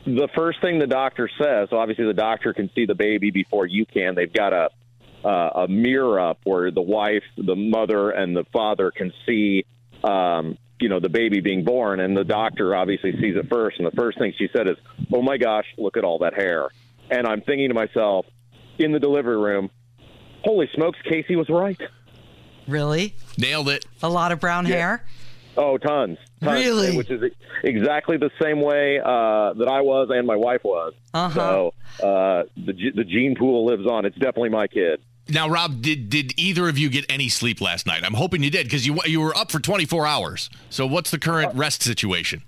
[0.05, 3.65] the first thing the doctor says, so obviously the doctor can see the baby before
[3.65, 4.15] you can.
[4.15, 4.69] They've got a
[5.23, 9.63] uh, a mirror up where the wife, the mother, and the father can see,
[10.03, 13.77] um, you know, the baby being born, and the doctor obviously sees it first.
[13.77, 14.75] And the first thing she said is,
[15.13, 16.67] "Oh my gosh, look at all that hair."
[17.09, 18.25] And I'm thinking to myself,
[18.77, 19.69] in the delivery room,
[20.43, 21.79] "Holy smokes, Casey was right."
[22.67, 23.15] Really?
[23.38, 23.86] Nailed it.
[24.01, 25.05] A lot of brown hair.
[25.55, 26.17] Oh, tons.
[26.41, 26.59] tons.
[26.59, 26.97] Really?
[26.97, 27.31] Which is
[27.63, 30.93] exactly the same way uh, that I was and my wife was.
[31.13, 31.39] Uh-huh.
[31.39, 31.73] So
[32.05, 34.05] uh, the ge- the gene pool lives on.
[34.05, 35.01] It's definitely my kid.
[35.29, 38.03] Now, Rob, did did either of you get any sleep last night?
[38.03, 40.49] I'm hoping you did because you you were up for 24 hours.
[40.69, 42.43] So, what's the current rest situation?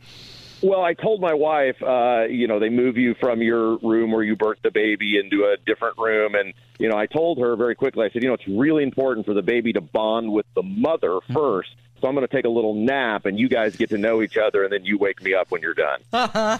[0.61, 4.23] Well, I told my wife, uh, you know, they move you from your room where
[4.23, 6.33] you birthed the baby into a different room.
[6.33, 9.27] And, you know, I told her very quickly, I said, you know, it's really important
[9.27, 11.69] for the baby to bond with the mother first.
[12.05, 14.37] So I'm going to take a little nap and you guys get to know each
[14.37, 16.01] other and then you wake me up when you're done.
[16.13, 16.59] Uh-huh.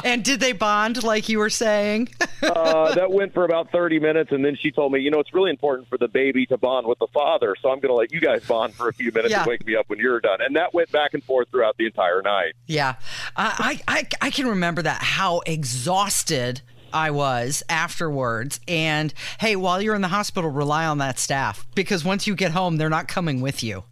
[0.04, 2.08] and did they bond like you were saying?
[2.42, 4.32] uh, that went for about 30 minutes.
[4.32, 6.86] And then she told me, you know, it's really important for the baby to bond
[6.86, 7.54] with the father.
[7.60, 9.40] So I'm going to let you guys bond for a few minutes Yeah.
[9.40, 10.40] and wake me up when you're done.
[10.40, 12.54] And that went back and forth throughout the entire night.
[12.66, 12.94] Yeah,
[13.36, 18.60] I, I I I can remember that how exhausted I was afterwards.
[18.66, 22.52] And hey, while you're in the hospital, rely on that staff because once you get
[22.52, 23.84] home, they're not coming with you.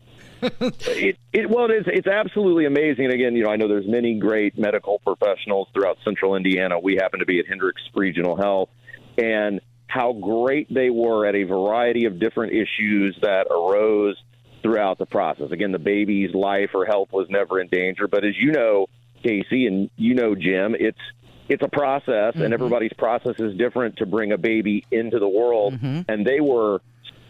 [0.43, 1.85] It, it well, it is.
[1.87, 3.07] It's absolutely amazing.
[3.07, 6.79] And again, you know, I know there's many great medical professionals throughout Central Indiana.
[6.79, 8.71] We happen to be at Hendricks Regional Health,
[9.19, 14.17] and how great they were at a variety of different issues that arose
[14.63, 15.51] throughout the process.
[15.51, 18.87] Again, the baby's life or health was never in danger, but as you know,
[19.23, 20.99] Casey, and you know, Jim, it's
[21.49, 22.53] it's a process, and mm-hmm.
[22.53, 25.75] everybody's process is different to bring a baby into the world.
[25.75, 26.03] Mm-hmm.
[26.09, 26.81] And they were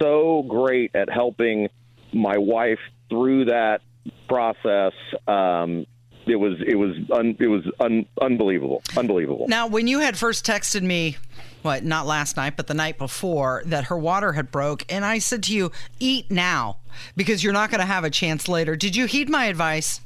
[0.00, 1.68] so great at helping
[2.12, 2.78] my wife
[3.10, 3.82] through that
[4.28, 4.92] process.
[5.26, 5.86] Um,
[6.26, 9.46] it was it was un, it was un, unbelievable, unbelievable.
[9.48, 11.16] Now, when you had first texted me,
[11.62, 15.18] what, not last night, but the night before, that her water had broke, and I
[15.18, 16.78] said to you, eat now
[17.16, 18.76] because you're not going to have a chance later.
[18.76, 20.00] Did you heed my advice?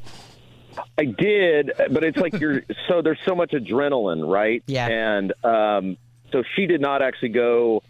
[0.99, 4.63] I did, but it's like you're so there's so much adrenaline, right?
[4.67, 4.89] Yeah.
[4.89, 5.97] And um,
[6.33, 7.83] so she did not actually go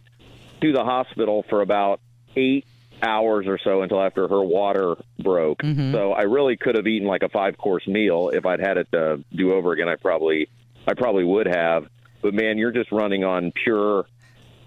[0.60, 2.00] to the hospital for about
[2.36, 2.66] eight
[3.04, 5.58] hours or so until after her water broke.
[5.58, 5.92] Mm-hmm.
[5.92, 8.90] So I really could have eaten like a five course meal if I'd had it
[8.92, 9.88] to do over again.
[9.88, 10.48] I probably
[10.86, 11.86] I probably would have.
[12.22, 14.06] But man, you're just running on pure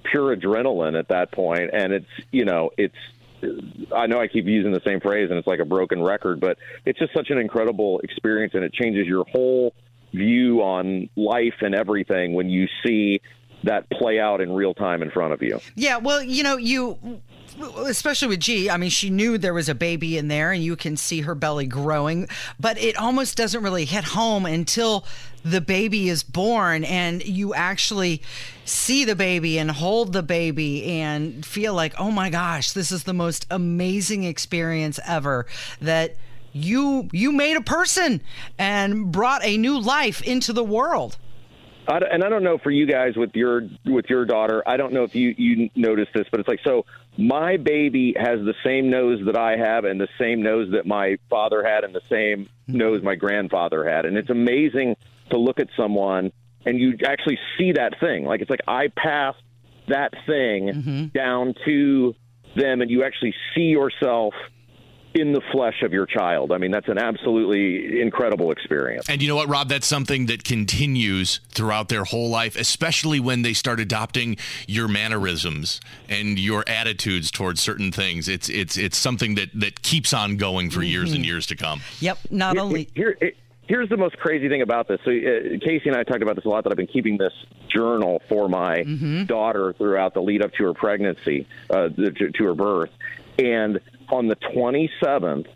[0.04, 2.96] pure adrenaline at that point, and it's you know it's
[3.96, 6.58] I know I keep using the same phrase and it's like a broken record, but
[6.86, 9.74] it's just such an incredible experience and it changes your whole
[10.14, 13.22] view on life and everything when you see
[13.64, 15.60] that play out in real time in front of you.
[15.76, 17.22] Yeah, well, you know, you
[17.86, 20.76] especially with G, I mean, she knew there was a baby in there and you
[20.76, 22.28] can see her belly growing,
[22.60, 25.06] but it almost doesn't really hit home until
[25.44, 28.22] the baby is born and you actually
[28.66, 33.04] see the baby and hold the baby and feel like, "Oh my gosh, this is
[33.04, 35.46] the most amazing experience ever."
[35.82, 36.16] That
[36.52, 38.22] you you made a person
[38.58, 41.18] and brought a new life into the world.
[41.88, 44.64] I, and I don't know for you guys with your with your daughter.
[44.68, 46.86] I don't know if you you noticed this, but it's like so.
[47.18, 51.18] My baby has the same nose that I have, and the same nose that my
[51.30, 52.78] father had, and the same mm-hmm.
[52.78, 54.06] nose my grandfather had.
[54.06, 54.96] And it's amazing
[55.32, 56.32] to look at someone
[56.68, 58.26] and you actually see that thing.
[58.26, 59.42] Like it's like I passed
[59.88, 61.06] that thing mm-hmm.
[61.08, 62.14] down to
[62.56, 64.34] them, and you actually see yourself
[65.18, 66.52] in the flesh of your child.
[66.52, 69.10] I mean, that's an absolutely incredible experience.
[69.10, 69.70] And you know what, Rob?
[69.70, 75.82] That's something that continues throughout their whole life, especially when they start adopting your mannerisms
[76.08, 78.28] and your attitudes towards certain things.
[78.28, 81.82] It's it's it's something that that keeps on going for years and years to come.
[82.00, 82.20] Yep.
[82.30, 83.32] Not Here- only here, here-
[83.68, 85.00] here's the most crazy thing about this.
[85.04, 86.64] So uh, Casey and I talked about this a lot.
[86.64, 87.34] That I've been keeping this
[87.68, 88.84] journal for my
[89.26, 92.92] daughter throughout the lead up to her pregnancy, uh, to, to her birth,
[93.38, 95.48] and on the 27th,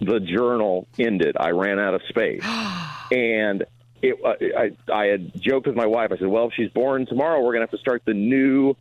[0.00, 1.36] the journal ended.
[1.38, 2.42] I ran out of space,
[3.10, 3.64] and.
[4.02, 6.10] It, uh, I, I had joked with my wife.
[6.10, 8.74] I said, "Well, if she's born tomorrow, we're going to have to start the new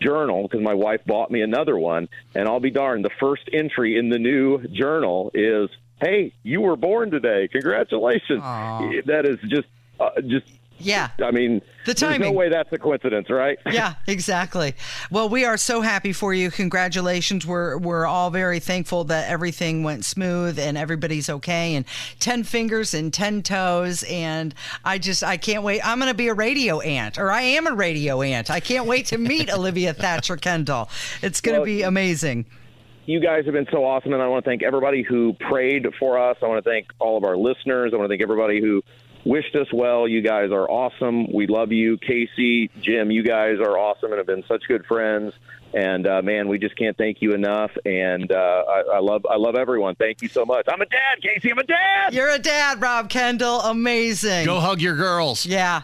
[0.00, 2.08] journal because my wife bought me another one.
[2.34, 5.70] And I'll be darned, the first entry in the new journal is,
[6.00, 7.48] "Hey, you were born today.
[7.48, 8.40] Congratulations!"
[9.06, 9.68] That is just,
[10.00, 10.46] uh, just.
[10.78, 11.10] Yeah.
[11.24, 13.58] I mean, The there's no way that's a coincidence, right?
[13.72, 14.74] yeah, exactly.
[15.10, 16.50] Well, we are so happy for you.
[16.50, 17.46] Congratulations.
[17.46, 21.84] We're we're all very thankful that everything went smooth and everybody's okay and
[22.18, 25.80] 10 fingers and 10 toes and I just I can't wait.
[25.86, 28.50] I'm going to be a radio aunt or I am a radio aunt.
[28.50, 30.90] I can't wait to meet Olivia Thatcher Kendall.
[31.22, 32.46] It's going to Well, be amazing.
[33.06, 36.18] you guys have been so awesome, and I want to thank everybody who prayed for
[36.18, 36.36] us.
[36.42, 37.92] I want to thank all of our listeners.
[37.92, 38.82] I want to thank everybody who
[39.24, 40.06] wished us well.
[40.06, 41.32] You guys are awesome.
[41.32, 43.10] We love you, Casey, Jim.
[43.10, 45.32] You guys are awesome and have been such good friends.
[45.72, 47.72] And uh, man, we just can't thank you enough.
[47.84, 48.34] And uh,
[48.68, 49.96] I, I love, I love everyone.
[49.96, 50.66] Thank you so much.
[50.68, 51.50] I'm a dad, Casey.
[51.50, 52.14] I'm a dad.
[52.14, 53.60] You're a dad, Rob Kendall.
[53.60, 54.46] Amazing.
[54.46, 55.44] Go hug your girls.
[55.44, 55.82] Yeah.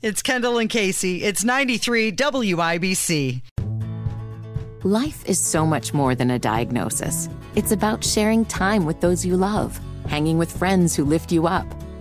[0.00, 1.22] It's Kendall and Casey.
[1.22, 3.42] It's 93 WIBC.
[4.84, 7.28] Life is so much more than a diagnosis.
[7.56, 11.66] It's about sharing time with those you love, hanging with friends who lift you up,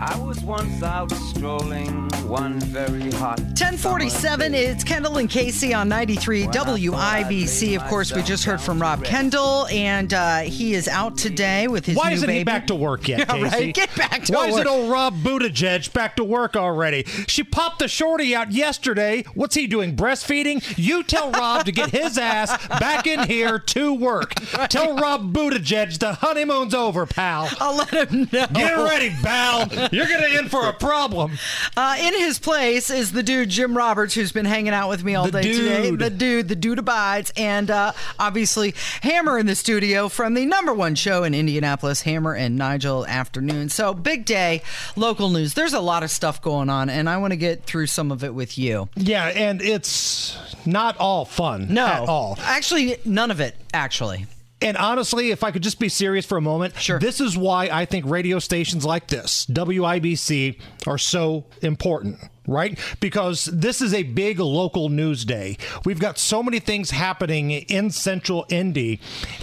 [0.00, 6.46] I was once out strolling one very hot 1047, it's Kendall and Casey on 93
[6.46, 7.76] WIBC.
[7.76, 11.84] Of course, we just heard from Rob Kendall, and uh, he is out today with
[11.86, 12.38] his Why new isn't baby.
[12.38, 13.56] he back to work yet, Yeah, Casey?
[13.66, 13.74] right.
[13.74, 14.54] Get back to Why work.
[14.54, 17.04] is it old Rob Buttigieg back to work already?
[17.28, 19.24] She popped the shorty out yesterday.
[19.34, 19.94] What's he doing?
[19.96, 20.62] Breastfeeding?
[20.78, 24.34] You tell Rob to get his ass back in here to work.
[24.68, 27.48] Tell Rob Buttigieg the honeymoon's over, pal.
[27.60, 28.46] I'll let him know.
[28.52, 29.68] Get ready, pal.
[29.92, 31.32] You're gonna end for a problem.
[31.76, 35.14] Uh, in his place is the dude Jim Roberts, who's been hanging out with me
[35.14, 35.90] all The day today.
[35.90, 40.72] The dude, the dude abides, and uh, obviously Hammer in the studio from the number
[40.74, 43.68] one show in Indianapolis, Hammer and Nigel Afternoon.
[43.68, 44.62] So big day,
[44.96, 45.54] local news.
[45.54, 48.22] There's a lot of stuff going on, and I want to get through some of
[48.24, 48.88] it with you.
[48.96, 52.36] Yeah, and it's not all fun No, at all.
[52.40, 53.56] Actually, none of it.
[53.72, 54.26] Actually.
[54.62, 56.98] And honestly, if I could just be serious for a moment, sure.
[56.98, 62.18] this is why I think radio stations like this, WIBC, are so important.
[62.46, 62.78] Right?
[63.00, 65.56] Because this is a big local news day.
[65.84, 69.00] We've got so many things happening in central Indy,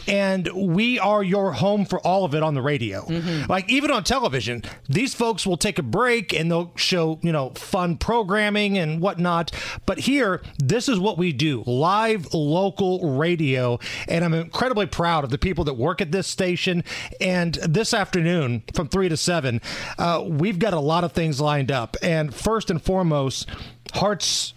[0.07, 3.05] and we are your home for all of it on the radio.
[3.47, 7.51] Like, even on television, these folks will take a break and they'll show, you know,
[7.51, 9.51] fun programming and whatnot.
[9.85, 13.79] But here, this is what we do live local radio.
[14.07, 16.83] And I'm incredibly proud of the people that work at this station.
[17.21, 19.61] And this afternoon, from 3 to 7,
[19.97, 21.95] uh, we've got a lot of things lined up.
[22.01, 23.47] And first and foremost,
[23.93, 24.55] hearts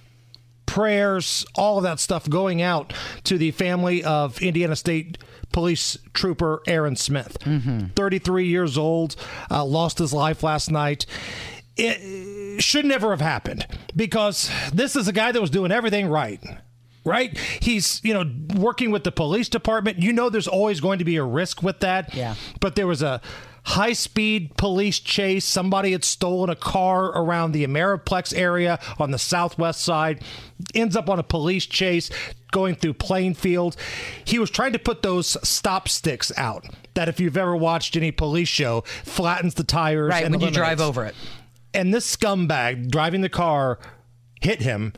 [0.64, 5.18] prayers, all of that stuff going out to the family of Indiana State
[5.53, 7.37] Police Trooper Aaron Smith,
[7.95, 9.16] 33 years old,
[9.51, 11.05] uh, lost his life last night.
[11.77, 16.42] It should never have happened because this is a guy that was doing everything right.
[17.05, 17.37] Right?
[17.37, 19.99] He's, you know, working with the police department.
[19.99, 22.14] You know, there's always going to be a risk with that.
[22.14, 22.37] Yeah.
[22.61, 23.21] But there was a
[23.64, 25.44] high speed police chase.
[25.44, 30.22] Somebody had stolen a car around the Ameriplex area on the southwest side,
[30.75, 32.11] ends up on a police chase
[32.51, 33.76] going through Plainfield.
[34.24, 38.11] He was trying to put those stop sticks out that, if you've ever watched any
[38.11, 40.11] police show, flattens the tires.
[40.11, 41.14] Right, and when you drive over it.
[41.72, 43.78] And this scumbag driving the car
[44.43, 44.93] hit him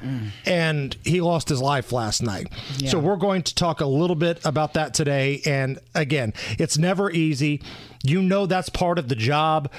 [0.47, 2.53] and he lost his life last night.
[2.79, 2.91] Yeah.
[2.91, 7.11] So we're going to talk a little bit about that today and again, it's never
[7.11, 7.63] easy.
[8.03, 9.71] You know that's part of the job,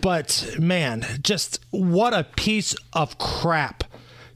[0.00, 3.84] but man, just what a piece of crap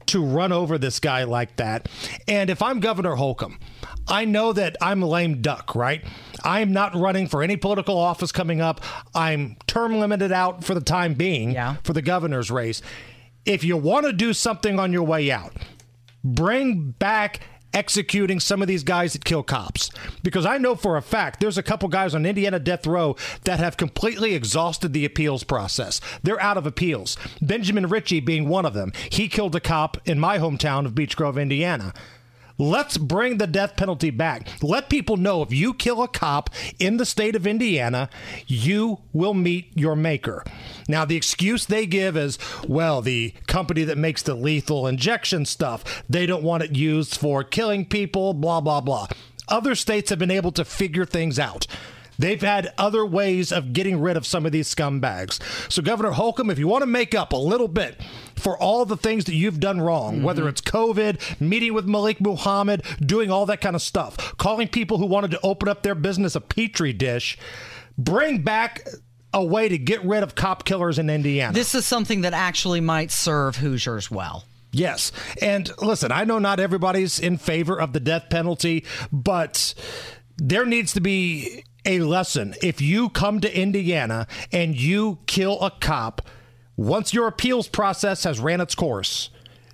[0.07, 1.87] to run over this guy like that.
[2.27, 3.59] And if I'm Governor Holcomb,
[4.07, 6.03] I know that I'm a lame duck, right?
[6.43, 8.81] I'm not running for any political office coming up.
[9.13, 11.53] I'm term limited out for the time being
[11.83, 12.81] for the governor's race.
[13.45, 15.53] If you want to do something on your way out,
[16.23, 17.41] bring back
[17.73, 19.91] executing some of these guys that kill cops
[20.23, 23.59] because I know for a fact there's a couple guys on Indiana death row that
[23.59, 26.01] have completely exhausted the appeals process.
[26.23, 27.17] They're out of appeals.
[27.41, 28.91] Benjamin Ritchie being one of them.
[29.11, 31.93] He killed a cop in my hometown of Beech Grove, Indiana.
[32.57, 34.45] Let's bring the death penalty back.
[34.61, 38.09] Let people know if you kill a cop in the state of Indiana,
[38.47, 40.43] you will meet your maker.
[40.89, 46.03] Now, the excuse they give is, well, the company that makes the lethal injection stuff,
[46.09, 49.07] they don't want it used for killing people, blah, blah, blah.
[49.47, 51.67] Other states have been able to figure things out.
[52.17, 55.39] They've had other ways of getting rid of some of these scumbags.
[55.71, 58.01] So, Governor Holcomb, if you want to make up a little bit
[58.35, 60.23] for all the things that you've done wrong, mm-hmm.
[60.23, 64.97] whether it's COVID, meeting with Malik Muhammad, doing all that kind of stuff, calling people
[64.97, 67.37] who wanted to open up their business a petri dish,
[67.97, 68.85] bring back
[69.33, 71.53] a way to get rid of cop killers in Indiana.
[71.53, 74.45] This is something that actually might serve Hoosiers well.
[74.71, 75.11] Yes.
[75.41, 79.73] And listen, I know not everybody's in favor of the death penalty, but
[80.37, 82.55] there needs to be a lesson.
[82.61, 86.21] If you come to Indiana and you kill a cop,
[86.77, 89.29] once your appeals process has ran its course,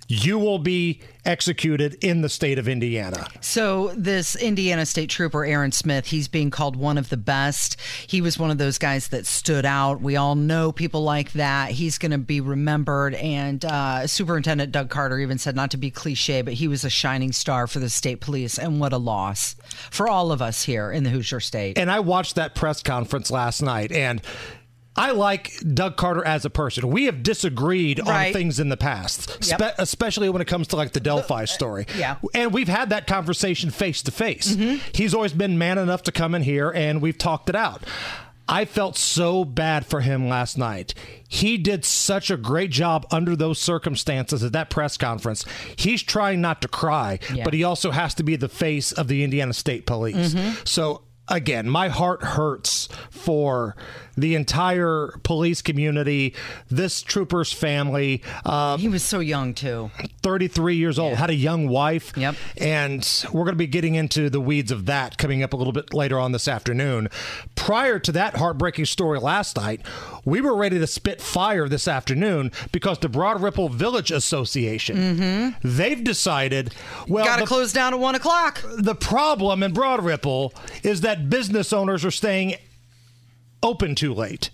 [0.08, 3.26] you will be executed in the state of Indiana.
[3.40, 7.76] So, this Indiana State Trooper, Aaron Smith, he's being called one of the best.
[8.06, 10.00] He was one of those guys that stood out.
[10.00, 11.72] We all know people like that.
[11.72, 13.14] He's going to be remembered.
[13.14, 16.90] And uh, Superintendent Doug Carter even said, not to be cliche, but he was a
[16.90, 18.58] shining star for the state police.
[18.58, 19.56] And what a loss
[19.90, 21.78] for all of us here in the Hoosier State.
[21.78, 24.22] And I watched that press conference last night and
[24.96, 26.88] I like Doug Carter as a person.
[26.90, 28.28] We have disagreed Right.
[28.28, 29.60] on things in the past, Yep.
[29.60, 31.86] spe- especially when it comes to like the Delphi uh, uh, story.
[31.98, 32.16] yeah.
[32.34, 34.54] And we've had that conversation face to face.
[34.56, 34.78] Mm-hmm.
[34.94, 37.82] He's always been man enough to come in here and we've talked it out.
[38.48, 40.94] I felt so bad for him last night.
[41.28, 45.44] He did such a great job under those circumstances at that press conference.
[45.74, 47.42] He's trying not to cry, Yeah.
[47.42, 50.34] but he also has to be the face of the Indiana State Police.
[50.34, 50.66] Mhm.
[50.66, 53.74] So again, my heart hurts for
[54.16, 56.34] the entire police community,
[56.70, 58.22] this trooper's family.
[58.44, 59.90] Uh, he was so young too.
[60.22, 62.12] 33 years old, had a young wife.
[62.16, 62.34] Yep.
[62.56, 65.72] And we're going to be getting into the weeds of that coming up a little
[65.72, 67.08] bit later on this afternoon.
[67.54, 69.82] Prior to that heartbreaking story last night,
[70.24, 76.02] we were ready to spit fire this afternoon because the Broad Ripple Village Association, they've
[76.02, 76.74] decided,
[77.08, 78.62] well, Got to close down at one o'clock.
[78.78, 80.52] the problem in Broad Ripple
[80.82, 82.54] is that business owners are staying
[83.62, 84.50] open too late.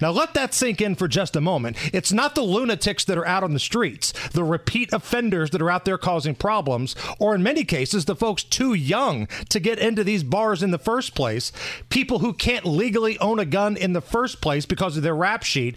[0.00, 1.76] Now, let that sink in for just a moment.
[1.94, 5.70] It's not the lunatics that are out on the streets, the repeat offenders that are
[5.70, 10.02] out there causing problems, or in many cases, the folks too young to get into
[10.02, 11.52] these bars in the first place,
[11.90, 15.42] people who can't legally own a gun in the first place because of their rap
[15.42, 15.76] sheet.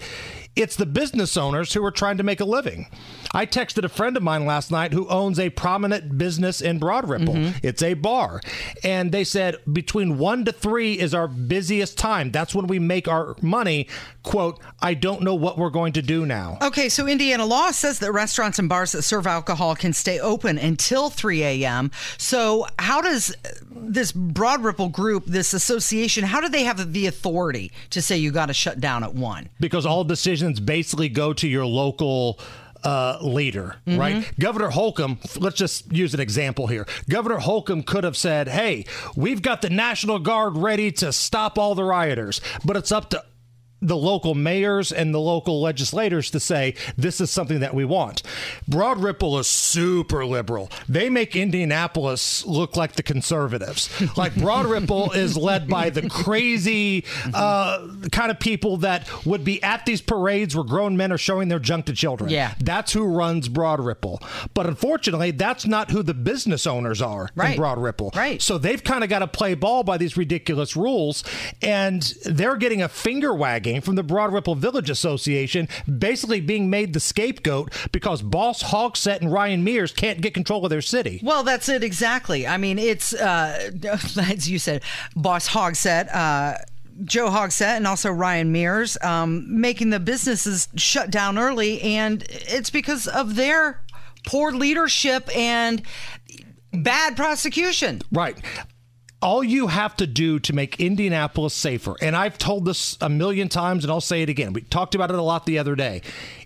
[0.55, 2.87] It's the business owners who are trying to make a living.
[3.33, 7.09] I texted a friend of mine last night who owns a prominent business in Broad
[7.09, 7.33] Ripple.
[7.33, 7.57] Mm-hmm.
[7.63, 8.39] It's a bar.
[8.83, 12.29] And they said between one to three is our busiest time.
[12.29, 13.87] That's when we make our money.
[14.21, 16.59] Quote, I don't know what we're going to do now.
[16.61, 20.59] Okay, so Indiana law says that restaurants and bars that serve alcohol can stay open
[20.59, 21.89] until 3 a.m.
[22.17, 23.35] So, how does
[23.71, 28.31] this Broad Ripple group, this association, how do they have the authority to say you
[28.31, 29.49] got to shut down at 1?
[29.59, 32.39] because all decisions basically go to your local
[32.83, 33.97] uh, leader, Mhm.
[33.97, 34.39] right?
[34.39, 36.85] Governor Holcomb, let's just use an example here.
[37.09, 38.83] Governor Holcomb could have said, hey,
[39.15, 43.23] we've got the National Guard ready to stop all the rioters, but it's up to
[43.83, 48.23] the local mayors and the local legislators to say this is something that we want.
[48.67, 50.69] Broad Ripple is super liberal.
[50.87, 53.89] They make Indianapolis look like the conservatives.
[54.17, 59.61] Like Broad Ripple is led by the crazy uh, kind of people that would be
[59.63, 62.29] at these parades where grown men are showing their junk to children.
[62.29, 62.53] Yeah.
[62.59, 64.21] That's who runs Broad Ripple.
[64.53, 67.57] But unfortunately, that's not who the business owners are in Right.
[67.57, 68.11] Broad Ripple.
[68.15, 68.41] Right.
[68.41, 71.23] So they've kind of got to play ball by these ridiculous rules,
[71.61, 75.67] and they're getting a finger wagging from the Broad Ripple Village Association,
[75.97, 80.69] basically being made the scapegoat because Boss Hogsett and Ryan Mears can't get control of
[80.69, 81.19] their city.
[81.23, 82.47] Well, that's it exactly.
[82.47, 84.83] I mean, it's uh, as you said,
[85.15, 86.13] Boss Hogsett.
[86.13, 86.57] Uh,
[87.05, 92.69] Joe Hogsett and also Ryan Mears um, making the businesses shut down early, and it's
[92.69, 93.81] because of their
[94.27, 95.81] poor leadership and
[96.71, 98.01] bad prosecution.
[98.11, 98.37] Right.
[99.23, 103.47] All you have to do to make Indianapolis safer, and I've told this a million
[103.47, 104.51] times and I'll say it again.
[104.51, 106.01] We talked about it a lot the other day.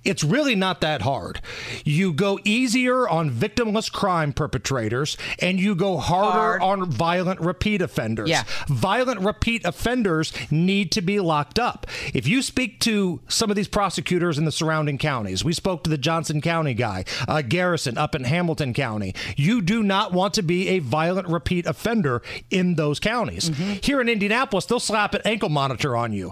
[0.08, 1.42] It's really not that hard.
[1.84, 6.62] You go easier on victimless crime perpetrators and you go harder Hard.
[6.62, 8.30] on violent repeat offenders.
[8.30, 8.44] Yeah.
[8.68, 11.86] Violent repeat offenders need to be locked up.
[12.14, 15.90] If you speak to some of these prosecutors in the surrounding counties, we spoke to
[15.90, 19.14] the Johnson County guy, uh, Garrison up in Hamilton County.
[19.36, 23.50] You do not want to be a violent repeat offender in those counties.
[23.84, 26.32] Here in Indianapolis, they'll slap an ankle monitor on you.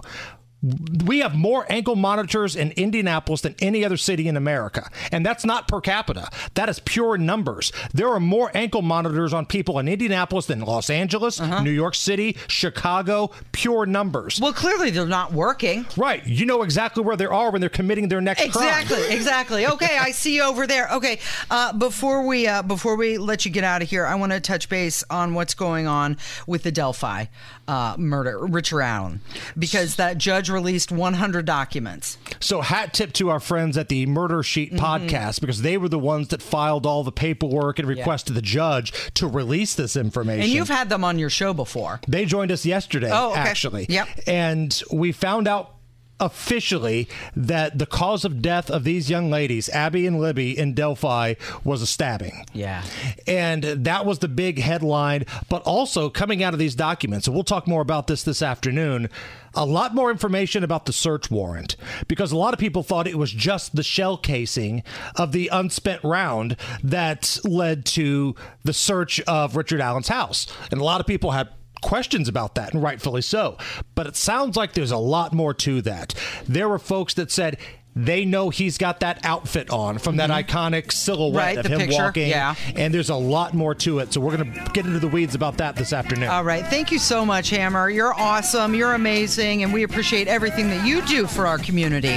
[1.04, 4.90] We have more ankle monitors in Indianapolis than any other city in America.
[5.12, 6.28] And that's not per capita.
[6.54, 7.72] That is pure numbers.
[7.92, 12.36] There are more ankle monitors on people in Indianapolis than Los Angeles, New York City,
[12.48, 14.40] Chicago, pure numbers.
[14.40, 15.86] Well, clearly they're not working.
[15.96, 16.26] Right.
[16.26, 18.80] You know exactly where they are when they're committing their next crime.
[18.80, 19.66] Exactly, exactly.
[19.66, 20.88] Okay, I see you over there.
[20.92, 24.32] Okay, uh, before we uh, before we let you get out of here, I want
[24.32, 27.26] to touch base on what's going on with the Delphi
[27.68, 29.20] uh, murder, Richard Allen,
[29.58, 32.18] because that judge released 100 documents.
[32.40, 34.78] So hat tip to our friends at the Murder Sheet Mhm.
[34.78, 37.96] podcast because they were the ones that filed all the paperwork and Yeah.
[37.96, 40.42] requested the judge to release this information.
[40.42, 42.00] And you've had them on your show before.
[42.06, 43.40] They joined us yesterday, Oh, okay.
[43.40, 43.86] actually.
[43.88, 44.08] Yep.
[44.26, 45.72] And we found out
[46.20, 51.34] officially that the cause of death of these young ladies, Abby and Libby in Delphi,
[51.64, 52.44] was a stabbing.
[52.52, 52.84] Yeah.
[53.26, 55.24] And that was the big headline.
[55.48, 59.08] But also coming out of these documents, and we'll talk more about this this afternoon,
[59.54, 61.76] a lot more information about the search warrant
[62.08, 64.82] because a lot of people thought it was just the shell casing
[65.16, 70.46] of the unspent round that led to the search of Richard Allen's house.
[70.70, 71.48] And a lot of people had
[71.82, 73.56] questions about that, and rightfully so.
[73.94, 76.14] But it sounds like there's a lot more to that.
[76.46, 77.58] There were folks that said,
[77.98, 81.56] they know he's got that outfit on from that iconic silhouette Mm-hmm.
[81.56, 82.28] Right, of him picture, walking.
[82.28, 82.54] yeah.
[82.74, 84.12] And there's a lot more to it.
[84.12, 86.28] So we're going to get into the weeds about that this afternoon.
[86.28, 86.66] All right.
[86.66, 87.88] Thank you so much, Hammer.
[87.88, 88.74] You're awesome.
[88.74, 89.62] You're amazing.
[89.62, 92.16] And we appreciate everything that you do for our community.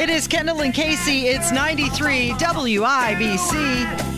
[0.00, 1.26] It is Kendall and Casey.
[1.26, 4.12] It's 93 WIBC.